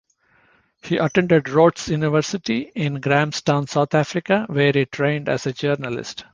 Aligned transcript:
He 0.81 0.97
attended 0.97 1.47
Rhodes 1.49 1.87
University 1.89 2.71
in 2.73 2.99
Grahamstown, 3.01 3.67
South 3.67 3.93
Africa, 3.93 4.47
where 4.49 4.71
he 4.71 4.85
trained 4.87 5.29
as 5.29 5.45
a 5.45 5.53
journalist. 5.53 6.25